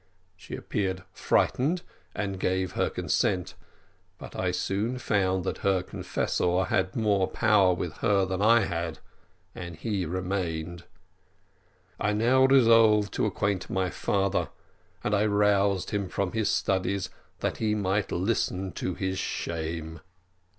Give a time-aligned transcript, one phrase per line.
[0.35, 1.83] She appeared frightened,
[2.15, 3.53] and gave her consent;
[4.17, 8.97] but I soon found that her confessor had more power with her than I had,
[9.53, 10.85] and he remained.
[11.99, 14.49] I now resolved to acquaint my father,
[15.03, 17.11] and I roused him from his studies
[17.41, 19.99] that he might listen to his shame.